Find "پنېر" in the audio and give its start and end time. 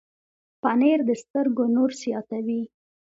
0.61-0.99